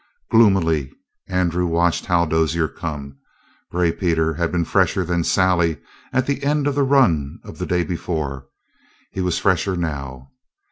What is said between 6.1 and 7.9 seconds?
at the end of the run of the day